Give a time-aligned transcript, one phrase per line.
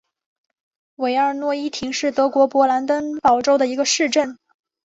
[0.95, 4.39] 韦尔诺伊亨是德国勃兰登堡州的一个市镇。